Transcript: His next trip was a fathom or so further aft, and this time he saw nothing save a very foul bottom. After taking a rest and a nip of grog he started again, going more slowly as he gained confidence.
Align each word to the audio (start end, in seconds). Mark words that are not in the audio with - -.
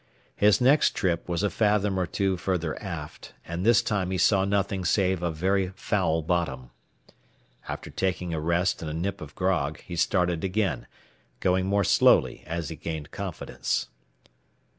His 0.35 0.59
next 0.59 0.95
trip 0.95 1.29
was 1.29 1.43
a 1.43 1.49
fathom 1.51 1.99
or 1.99 2.09
so 2.11 2.35
further 2.35 2.75
aft, 2.81 3.35
and 3.45 3.63
this 3.63 3.83
time 3.83 4.09
he 4.09 4.17
saw 4.17 4.45
nothing 4.45 4.83
save 4.83 5.21
a 5.21 5.29
very 5.29 5.67
foul 5.75 6.23
bottom. 6.23 6.71
After 7.69 7.91
taking 7.91 8.33
a 8.33 8.39
rest 8.39 8.81
and 8.81 8.89
a 8.89 8.95
nip 8.95 9.21
of 9.21 9.35
grog 9.35 9.79
he 9.83 9.95
started 9.95 10.43
again, 10.43 10.87
going 11.39 11.67
more 11.67 11.83
slowly 11.83 12.43
as 12.47 12.69
he 12.69 12.75
gained 12.77 13.11
confidence. 13.11 13.89